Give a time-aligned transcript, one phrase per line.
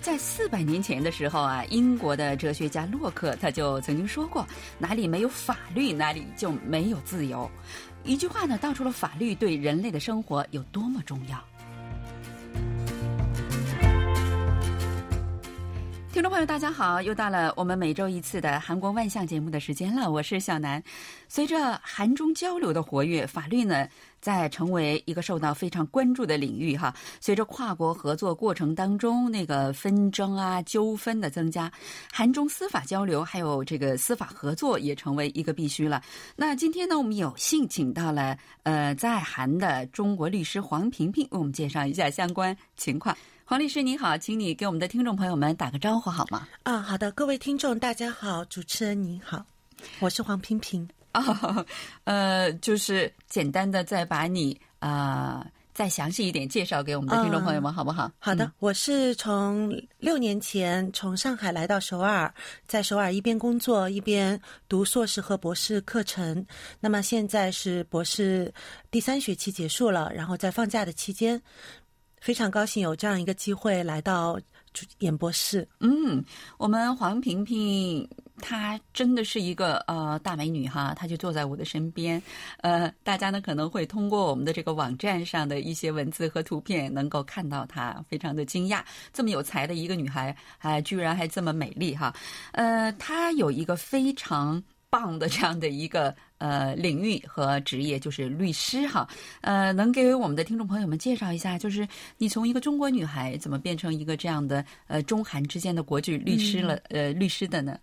[0.00, 4.46] 在四百年前的时候啊，英国的哲学家洛克他就曾经说过
[4.78, 7.50] ：“哪里没有法律，哪里就没有自由。”
[8.04, 11.42] 一句话呢，道出了法律对人类的生活有多么重要。
[16.18, 17.00] 听众朋友，大家好！
[17.00, 20.82] 又到了我们每周一次的韩国万象节目的时间了，我是小南。
[21.28, 23.86] 随着韩中交流的活跃，法律呢
[24.20, 26.92] 在成为一个受到非常关注的领域哈。
[27.20, 31.70] 随着跨国合作过程当中那个纷争啊、纠纷的增加，
[32.12, 36.02] 韩中司法交流还有这个司法合作也成为一个必须了。
[36.34, 43.16] 那今天呢，我们有幸请到了呃在韩的中国律师黄平平，为我们介绍一下相关情况。
[43.50, 46.46] 黄律师您好，请你给我们的听众朋友们打个招呼好吗？
[46.64, 49.42] 啊，好的，各位听众大家好，主持人您好，
[50.00, 50.86] 我是黄平平。
[51.12, 51.64] 啊，
[52.04, 58.12] 呃，就是简单的再把你啊再详细一点介绍给我们的听众朋友们好不好？
[58.18, 62.30] 好的，我是从六年前从上海来到首尔，
[62.66, 66.44] 在首尔一边工作一边读硕士和博士课程。
[66.80, 68.52] 那么现在是博士
[68.90, 71.40] 第三学期结束了，然后在放假的期间。
[72.20, 74.38] 非常高兴有这样一个机会来到
[74.98, 75.66] 演播室。
[75.80, 76.24] 嗯，
[76.56, 78.08] 我们黄萍萍
[78.40, 82.22] 她真的是一个呃大美女哈，她就坐在我的身边。
[82.58, 92.14] 呃，大家呢可能会通过我们的这个网站上的一些文字和图片，能够看到她非常的惊讶，这么有才的一个女孩，还居然还这么美丽哈。
[92.52, 94.62] 呃，她有一个非常。
[94.90, 99.08] 棒的这样的一个呃领域和职业就是律师哈，
[99.40, 101.86] 呃，能给我们的听众朋友们介绍一下，就是
[102.16, 107.78] 你从一个中国女孩怎么变成一个这样的呃中韩之间的国际律师了呃律师的呢？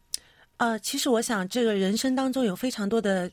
[0.58, 3.32] 呃，其实我想这个人生当中有非常多的。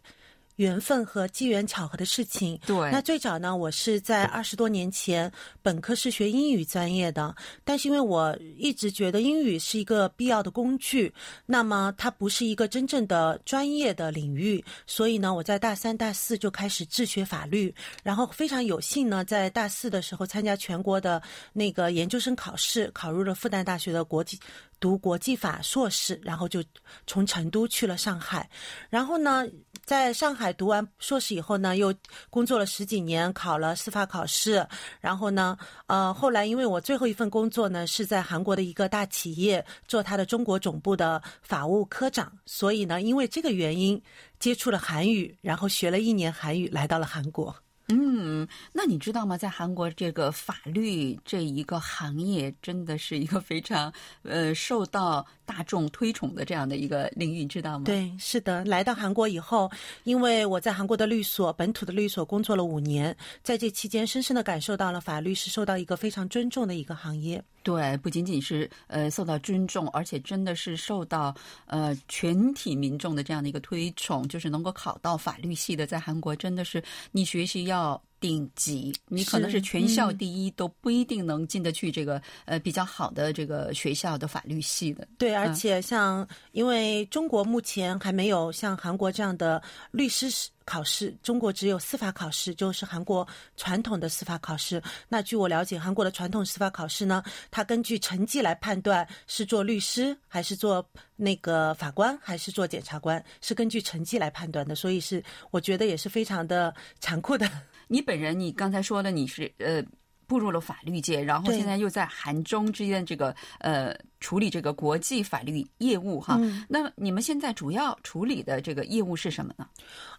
[0.62, 2.58] 缘分和机缘巧合的事情。
[2.64, 5.30] 对，那最早呢，我是在二十多年前
[5.60, 7.34] 本科是学英语专业的，
[7.64, 11.12] 但是因为我一直觉得英语是一个必要的工具，
[11.44, 17.74] 那么它不是一个真正的专业的领域，所以呢，我在大三、大四就开始自学法律，
[18.04, 21.20] 然后非常有幸呢，在大四的时候参加全国的
[21.52, 24.38] 那个研究生考试，考入了复旦大学的国际。
[24.82, 26.60] 读国际法硕士，然后就
[27.06, 28.50] 从成都去了上海，
[28.90, 29.46] 然后呢，
[29.84, 31.92] 在上海读完硕士以后呢，又
[32.30, 34.66] 工作了十几年，考了司法考试，
[35.00, 44.00] 然后呢，呃，后来因为我最后一份工作呢是在韩国的一个大企业做他的中国总部的法务科长，所以呢，因为这个原因
[44.38, 47.54] 接触了韩语，然后学了一年韩语，来到了韩国。
[47.88, 49.36] 嗯，那你知道吗？
[49.36, 57.84] 在韩国这个法律这一个行业，真的是一个非常呃受到大众推崇的这样的一个领域，你知道吗？
[57.84, 58.64] 对，是的。
[58.64, 59.70] 来到韩国以后，
[60.04, 67.42] 因为我在韩国的律所本土的律所工作了五年，在这期间深深的感受到了法律是受到一个非常尊重的一个行业。
[67.62, 71.34] 对，不仅仅是呃受到尊重，而且真的是受到
[71.66, 78.02] 呃全体民众的这样的一个推崇，就是能够考到法律系的，在韩国真的是你学习要。
[78.22, 85.06] 顶级，你可能是全校第一，都不一定能进得去这个呃比较好的这个学校的法律系的。
[85.18, 89.60] 对，而且像因为中国目前还没有像韩国这样的
[89.90, 90.28] 律师
[90.64, 94.80] 考试，中国只有司法考试，就是韩国传统的司法考试。
[95.08, 104.76] 那据我了解，韩国的传统司法考试呢，它根据成绩来判断是做律师还是做那个法官还是做检察官，是根据成绩来判断的。
[104.76, 107.50] 所以是我觉得也是非常的残酷的。
[107.88, 109.82] 你本人，你刚才说的你是呃
[110.26, 116.38] 步入了法律界，然后现在又在韩中之间这个呃处理这个国际法律业务哈。
[116.68, 119.66] 那你们现在主要处理的这个业务是什么呢？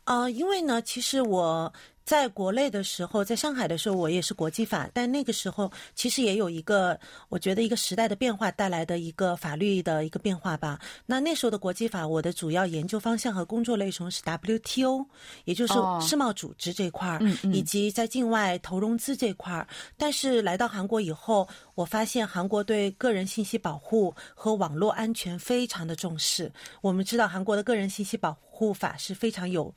[0.06, 1.74] 呃，因为呢，其实我。
[2.05, 6.99] 在国内的时候，在上海的时候，我也是国际法，但那个时候其实也有一个，
[7.29, 10.79] 我觉得一个时代的变化带来的一个法律的一个变化吧。
[11.05, 15.05] 那那时候的国际法，我的主要研究方向和工作内容是 WTO，
[15.45, 17.21] 也就是世贸组织这块儿，
[17.53, 19.67] 以及在境外投融资这块儿。
[19.97, 26.51] 但是来到韩国以后，我发现韩国对个人信息保护和网络安全非常的重视。
[26.81, 29.73] 我们知道韩国的个人信息保护法是非常有。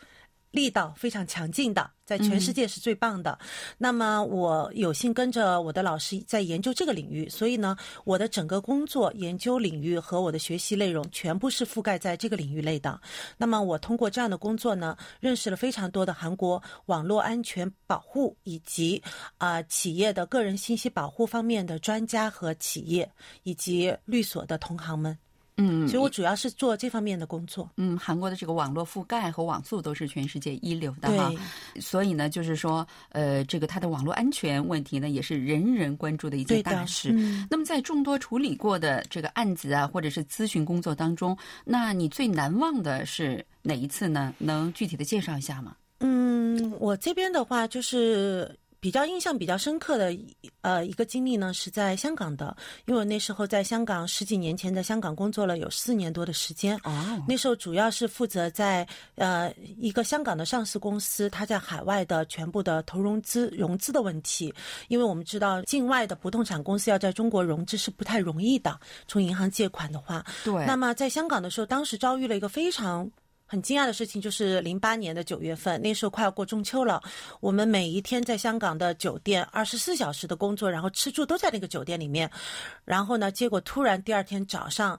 [0.50, 3.38] 力道非常强劲的，在全世界是最棒的。
[3.76, 12.98] 那么我有幸跟着我的老师在研究这个领域，所以呢，我的整个工作研究领域和我的学习内容全部是覆盖在这个领域内的。
[13.36, 19.02] 那么我通过这样的工作呢，认识了非常多的韩国网络安全保护以及
[19.38, 23.10] 啊企业的个人信息保护方面的专家和企业
[23.42, 25.16] 以及律所的同行们。
[25.58, 27.70] 嗯，所以我主要是做这方面的工作。
[27.76, 31.32] 嗯，韩国的这个网络覆盖和网速都是全世界一流的哈，
[31.80, 37.10] 所以呢，就是说，呃，这个它的网络安全问题呢，也是人人关注的一件大事。
[37.50, 44.34] 那么，在众多处理过的这个案子啊，或者是咨询工作当中，那你最难忘的是哪一次呢？
[44.38, 45.74] 能具体的介绍一下吗？
[46.00, 48.54] 嗯，我这边的话就是。
[48.86, 50.16] 比较印象比较深刻的
[50.60, 56.76] 呃一个经历呢，是在香港的，因为我那时候在香港十几年前在香港工作了有四年多的时间。
[56.84, 58.86] 哦，那时候主要是负责在
[59.16, 64.54] 呃一个香港的上市公司，它在海外的全部的投融资融资的问题，
[64.86, 68.78] 因为我们知道境外的不动产公司要在中国融资是不太容易的，
[69.08, 70.24] 从银行借款的话。
[70.44, 70.64] 对。
[70.64, 73.10] 那么在香港的时候，当时遭遇了一个非常。
[73.46, 77.00] 很惊讶的事情就是零八年的九月份，那时候快要过中秋了。
[77.40, 82.30] 我们每一天在香港的酒店二十四小时的工作，然后吃住都在那个酒店里面。
[82.84, 84.98] 然后呢，结果突然第二天早上。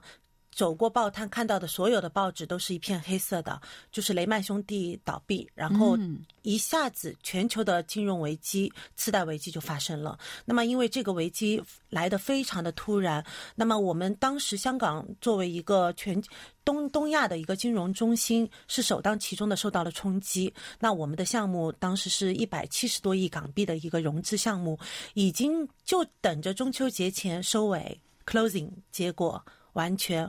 [0.58, 3.60] 走过报摊看到的所有的报纸都是一片黑色的，
[3.92, 5.96] 就是雷曼兄弟倒闭，然后
[6.42, 10.18] 一下子全球的金融危机、次贷危机就发生了。
[10.44, 13.24] 那么因为这个危机来的非常的突然，
[13.54, 16.20] 那么我们当时香港作为一个全
[16.64, 20.52] 东东亚的一个金融中心，是首当其冲的受到了冲击。
[20.80, 24.76] 那我们的项目当时是一百七十多亿港币的一个融资项目，
[25.14, 29.40] 已经就等着中秋节前收尾 closing，结果
[29.74, 30.28] 完全。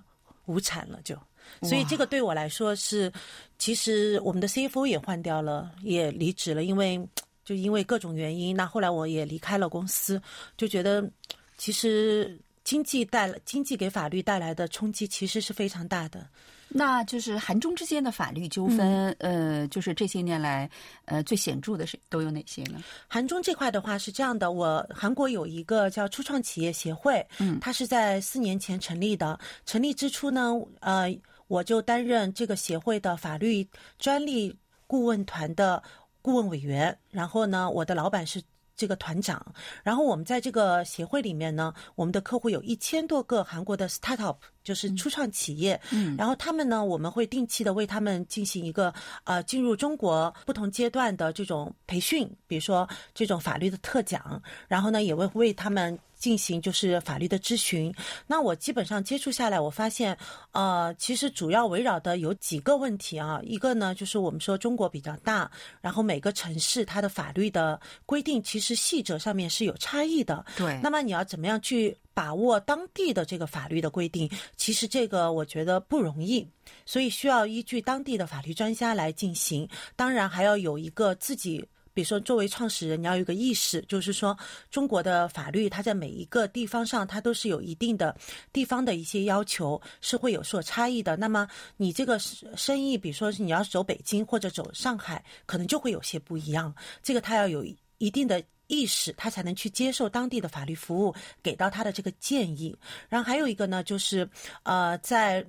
[0.50, 1.16] 无产了就，
[1.62, 3.12] 所以这个对我来说是，
[3.60, 7.00] 其实我们的 CFO 也换掉了，也离职了，因为
[7.46, 10.19] 就因为各种原因，那后来我也离开了公司，
[10.57, 11.07] 就觉得
[11.56, 16.28] 其实经济带来经济给法律带来的冲击其实是非常大的。
[16.69, 20.69] 那就是韩中之间的法律纠纷，呃，就是这些年来，
[21.06, 22.83] 呃，最显著的是都有哪些呢？
[23.07, 29.39] 韩中这块的话是这样的，我韩国有一个叫初创企业协会，嗯，它是在四年前成立的。
[29.66, 31.13] 成立之初呢，呃，
[31.48, 33.68] 我就担任这个协会的法律
[33.98, 34.56] 专利
[34.86, 35.81] 顾问团的
[36.21, 38.42] 顾问委员，然后呢，我的老板是。
[38.80, 39.46] 这个团长，
[39.84, 45.78] 然后我们在这个协会里面呢，我们的客户有一千多个韩国的 startup，就是初创企业。
[45.92, 48.94] 嗯，然后他们呢，我们会定期的为他们进行一个
[49.26, 56.00] 呃进入中国不同阶段的这种培训，比如说这种法律的特讲，然后呢，也会为他们。
[56.19, 57.92] 进行就是法律的咨询，
[58.27, 60.16] 那我基本上接触下来，我发现，
[60.51, 63.39] 呃，其实主要围绕的有几个问题啊。
[63.42, 65.50] 一个呢，就是我们说中国比较大，
[65.81, 70.45] 然后每个城市它的法律的规定其实细则上面是有差异的。
[70.57, 70.77] 对。
[70.83, 74.30] 那么你要怎么样去把握当地的这个法律的规定？
[74.57, 76.45] 其实这个我觉得不容易，
[76.86, 79.66] 所以需要依据当地的法律专家来进行。
[79.95, 81.66] 当然还要有一个自己。
[81.94, 84.38] 比如说，作为创始人，你要有个意识，就是说，
[84.70, 88.16] 中国的法律它在每一个地方上，它都是有一定的
[88.54, 91.16] 地方的一些要求，是会有所差异的。
[91.18, 91.48] 那么，
[91.78, 96.74] 你这个生意，比如说你要走北京或者走上海，可能就会有些不一样。
[97.02, 97.66] 这个他要有
[97.98, 101.14] 一定的意识，他才能去接受当地的法律服务
[101.44, 102.76] 给到他的这个建议。
[103.10, 104.30] 然后还有一个呢，就是
[104.64, 105.46] 呃，在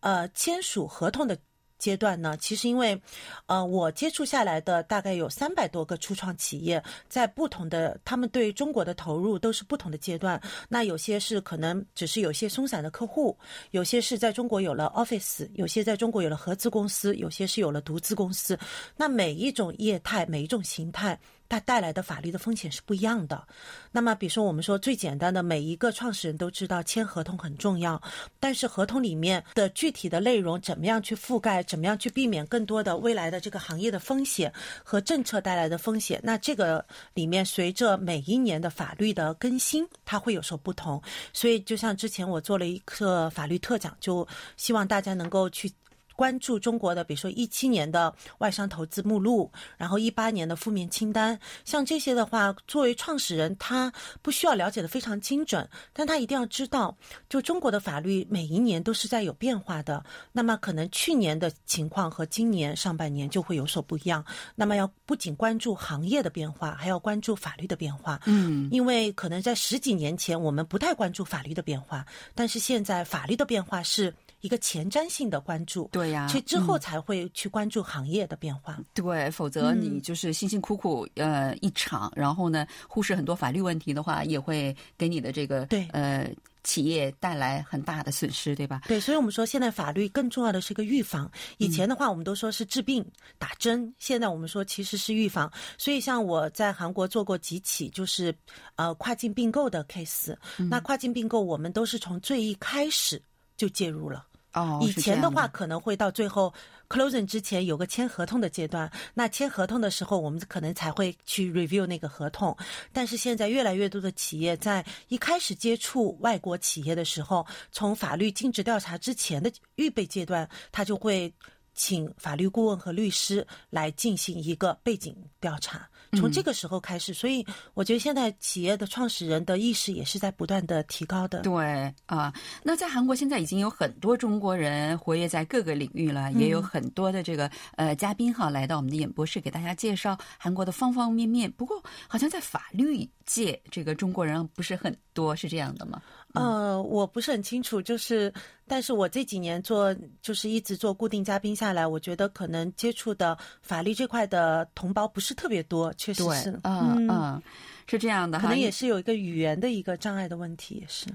[0.00, 1.38] 呃签署合同的。
[1.84, 2.98] 阶段呢，其实因为，
[3.44, 10.40] 呃，我接触下来的大概有三百多个初创企业，在不同的他们对中国的投入都是不同的阶段。
[10.66, 13.36] 那有些是可能只是有些松散的客户，
[13.72, 18.58] 有些是在中国有了 office，有些在中国有了合资公司，有些是有了独资公司。
[18.96, 21.20] 那每一种业态，每一种形态。
[21.48, 23.46] 它带来的法律的风险是不一样的。
[23.92, 28.00] 那么，比如说，我们说最简单的，每一个创始人都知道签合同很重要，
[28.40, 36.84] 但是合同里面的具体的内容怎么样去覆盖，怎么样去避免更多的未来的这个行业的风险和政策带来的风险，那这个
[37.14, 41.00] 里面随着每一年的法律的更新，它会有所不同。
[41.32, 45.70] 所以，就像之前我做了一个法律特讲，就希望大家能够去。
[46.16, 53.92] 关注中国的，比如说一七年的外商投资目录，然后一八年的负面清单，像这些的话，作为创始人，他
[54.22, 56.96] 不需要了解的非常精准，但他一定要知道，
[57.28, 60.04] 就中国的法律每一年都是在有变化的。
[60.32, 64.24] 那么可能去年的情况和今年上半年就会有所不一样。
[64.54, 68.20] 那么要不仅关注行业的变化，还要关注法律的变化。
[68.26, 72.04] 嗯，因为可能在十几年前我们不太关注法律的变化，
[72.34, 74.14] 但是现在法律的变化是。
[74.44, 78.78] 一个前瞻性的关注，对呀，去之后才会去关注行业的变化。
[78.92, 86.30] 对，否则你就是辛辛苦苦呃一场，然后呢忽视很多法律问题的话，也会给你的这个对呃
[86.62, 88.82] 企业带来很大的损失，对吧？
[88.86, 91.30] 对，所以我们说现在法律更重要的是一个预防。
[91.56, 93.02] 以前的话我们都说是治病
[93.38, 95.50] 打针，现在我们说其实是预防。
[95.78, 98.34] 所以像我在韩国做过几起就是
[98.76, 100.36] 呃跨境并购的 case，
[100.68, 103.22] 那跨境并购我们都是从最一开始。
[103.56, 104.26] 就介入了。
[104.54, 106.54] 哦，以前的话，可能会到最后
[106.88, 112.56] closing 之前有个签合同的阶段，那签合同的时候，我们可能才会去 review 那个合同。
[112.92, 121.32] 但是现在越来越多的企业在一开始接触外国企业的时候，从法律尽职调查之前的预备阶段，他就会
[121.74, 125.88] 请法律顾问和律师来进行一个背景调查。
[126.14, 127.44] 从这个时候开始，所以
[127.74, 131.40] 我觉得现在企业的创始人的意识也是在不断的提高的。
[131.42, 141.50] 对啊，那在韩国现在已经有很多中国人活跃在各个领域了，也有很多的这个呃嘉宾哈来到我们的演播室给大家介绍韩国的方方面面。
[141.52, 146.00] 不过好像在法律界，这个中国人不是很多，是这样的吗？
[146.34, 148.32] 呃，我不是很清楚，就是，
[148.66, 157.42] 但是我这几年做，就是一直做固定嘉宾下来，我觉得可能接触的法律这块的同胞不是特别多，确实是，，嗯嗯，
[157.86, 161.06] 是这样的，可能也是有一个语言的一个障碍的问题，也是。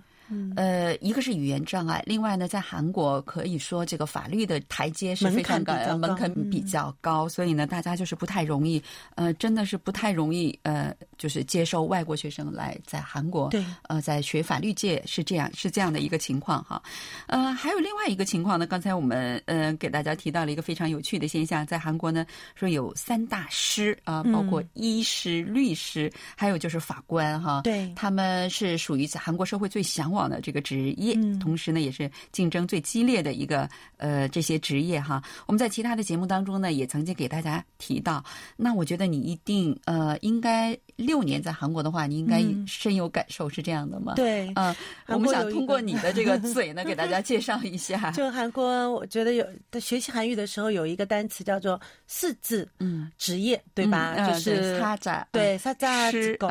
[0.55, 8.81] 呃，一个是语言障碍，另外呢，在韩国可以说这个法律的台阶是非常高，门槛比较高门槛比较高，所以呢，大家就是不太容易，
[9.15, 16.81] 呃，真的是不太容易，呃，就是接受外国学生来在韩国，对，呃，在学法律界是这样是这样的一个情况哈，
[17.27, 27.93] 呃，还有另外一个情况呢，刚才我们呃给大家提到了一个非常有趣的现象，在韩国呢说有三大师啊、包括医师、律师，还有就是法官哈，对。
[27.95, 35.23] 他们是属于在韩国社会最向往的这个职业，嗯同时呢，也是竞争最激烈的一个呃这些职业哈。
[35.45, 38.23] 我们在其他的节目当中呢，也曾经给大家提到。
[38.57, 44.13] 那我觉得你一定呃，应该六年在韩国的话你应该深有感受是这样的吗？
[44.15, 44.75] 对嗯
[45.07, 48.11] 我们想通过你的这个 嘴呢给大家介绍一下。
[48.15, 53.11] 就韩国我觉得有的学习韩语的时候有一个单词叫做四字嗯。
[53.17, 56.47] 职业对吧就是叉叉对他叉是狗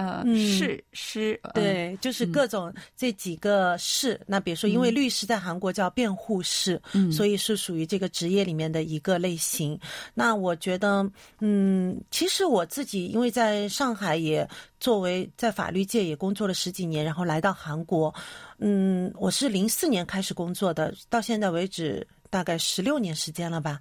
[0.92, 6.80] 是对就是各种这几个事那比如说因为律师在韩国叫辩护士
[7.12, 9.78] 所以是属于这个职业里面的一个类型。
[10.14, 11.08] 那我觉得
[11.40, 14.37] 嗯其实我自己因为在上海也
[14.78, 18.14] 作为在法律界也工作了十几年，然后来到韩国，
[18.58, 23.80] 嗯，我是零四年开始工作的，到现在为止大概十六年时间了吧。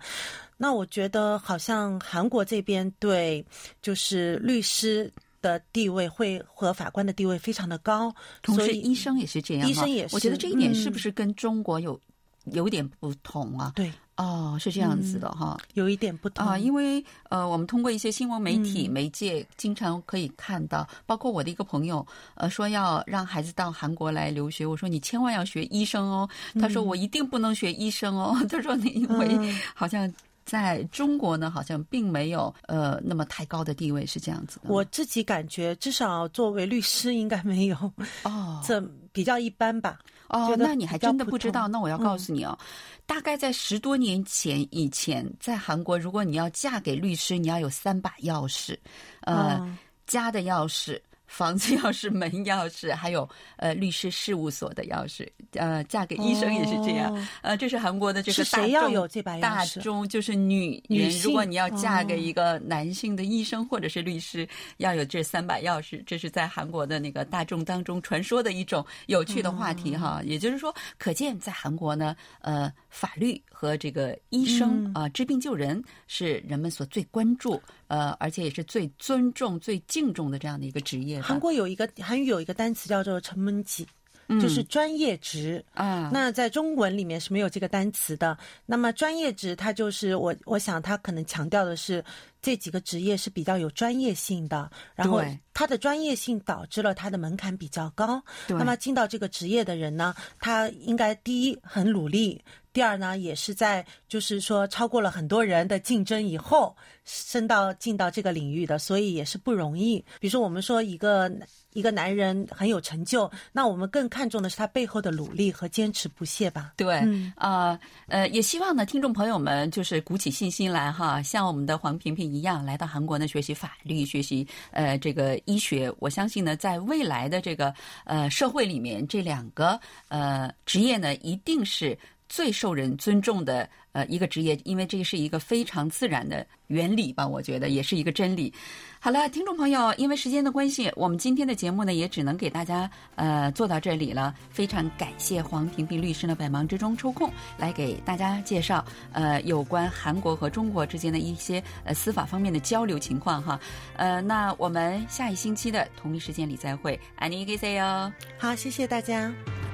[0.55, 3.45] 那我觉得好像韩国这边对
[3.81, 5.11] 就是律师
[5.41, 11.99] 的地位会和法官的地位非常的高，同时医生也是这样，医生也是我觉得这一点是不嗯是跟中国有
[12.45, 13.71] 有点不同啊？
[13.75, 15.57] 对哦，是这样子的哈。
[15.75, 16.45] 有一点不同。
[16.45, 18.91] 啊，因为呃，我们通过一些新闻媒体、嗯。
[18.91, 22.05] 媒介，经常可以看到，包括我的一个朋友，
[22.35, 26.27] 呃，说要让孩子到韩国来留学，我说你千万要学医生哦，
[26.59, 29.59] 他说我一定不能学医生哦， 他说你因为嗯。
[29.75, 30.11] 好像
[30.45, 34.69] 在中国呢，好像并没有呃那么太高的地位，是这样子的。
[34.69, 37.75] 我自己感觉，至少作为律师应该没有，
[38.23, 38.59] 哦。
[38.65, 38.81] 这
[39.11, 39.99] 比较一般吧。
[40.29, 41.67] 哦，那你还真的不知道？
[41.67, 42.57] 那我要告诉你哦，
[43.05, 48.77] 大概在十多年前以前，在韩国，如果你要嫁给律师，你要有三把钥匙，
[49.21, 50.99] 呃，哦家的钥匙。
[51.27, 57.13] 房子钥匙、门钥匙，还有呃律师事务所的钥匙，呃，嫁给医生也是这样。
[57.13, 70.21] 哦呃，这是韩国的这个是大众谁要有这大匙众就是女人，如果你要嫁给哦一个男性的医生或者是律师，要有这三把钥匙，这是在韩国的那个大众当中传说的一种有趣的话题哈。
[70.25, 81.21] 也就是说，可见在韩国呢，呃，法律和这个医生啊、治病救人是人们所最关注，呃，而且也是最尊重、最敬重的这样的一个职业。
[81.21, 83.87] 韩国有一个韩语有一个单词叫做“成门级”，
[84.29, 85.63] 嗯就是专业职。
[85.73, 88.37] 啊，那在中文里面是没有这个单词的。
[88.65, 92.03] 那么专业职，它就是我我想它可能强调的是
[92.41, 95.21] 这几个职业是比较有专业性的，然后
[95.53, 98.21] 它的专业性导致了它的门槛比较高。
[98.47, 102.43] 那么进到这个职业的人呢，他应该第一很努力，
[102.77, 109.97] 第二呢也是在就是说超过了很多人的竞争以后升到进到这个领域的，所以也是不容易。
[110.19, 111.31] 比如说我们说一个
[111.73, 116.73] 一个男人很有成就，那我们更看重的是他背后的努力和坚持不懈吧。
[116.77, 117.79] 对，嗯呃
[118.09, 125.91] 呃，也希望呢，听众朋友们就是鼓起信心来哈，像我们的黄萍萍一样，来到韩国呢学习法律，学习呃这个医学。
[125.97, 127.73] 我相信呢，在未来的这个
[128.05, 129.79] 呃社会里面，这两个
[130.09, 131.97] 呃职业呢，一定是
[132.28, 138.52] 最受人尊重的呃一个职业，因为这是一个非常自然的原理吧，我觉得也是一个真理。
[138.98, 144.34] 好了，听众朋友，因为时间的关系，我们今天的节目呢也只能给大家呃做到这里了。
[144.48, 153.60] 非常感谢黄萍萍律师呢百忙之中抽空来给大家介绍呃有关韩国和中国之间的一些呃司法方面的交流情况哈。
[153.96, 158.10] 呃，那我们下一星期的同一时间里再会，안녕히계세요。
[158.38, 159.28] 好，谢谢大家。
[159.28, 159.65] 요